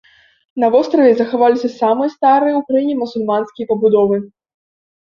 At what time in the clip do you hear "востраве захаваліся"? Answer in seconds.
0.75-1.69